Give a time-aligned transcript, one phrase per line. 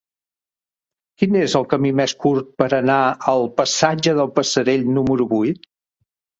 [1.21, 2.97] Quin és el camí més curt per anar
[3.35, 5.73] al passatge del Passerell número vuit?